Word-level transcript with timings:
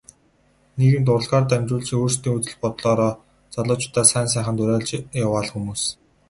Нийгэмд 0.77 1.07
урлагаар 1.15 1.45
дамжуулж 1.47 1.87
өөрсдийн 1.97 2.35
үзэл 2.37 2.59
бодлоороо 2.63 3.13
залуучуудаа 3.55 4.05
сайн 4.11 4.27
сайханд 4.33 4.61
уриалж 4.63 4.89
яваа 5.25 5.41
л 5.45 5.51
хүмүүс. 5.53 5.81